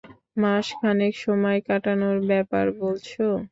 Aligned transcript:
মাস 0.37 0.67
খানেক 0.77 1.13
সময় 1.23 1.59
কাটানোর 1.67 2.17
ব্যাপারে 2.29 2.71
বলছ? 2.81 3.09